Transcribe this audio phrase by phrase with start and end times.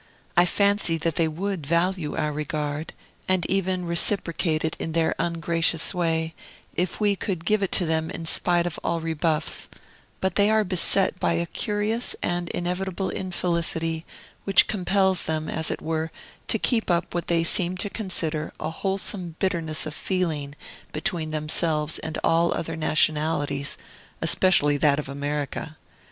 [0.35, 2.93] I fancy that they would value our regard,
[3.27, 6.33] and even reciprocate it in their ungracious way,
[6.73, 9.69] if we could give it to them in spite of all rebuffs;
[10.19, 14.03] but they are beset by a curious and inevitable infelicity,
[14.43, 16.09] which compels them, as it were,
[16.47, 20.55] to keep up what they seem to consider a wholesome bitterness of feeling
[20.91, 23.77] between themselves and all other nationalities,
[24.19, 25.77] especially that of America.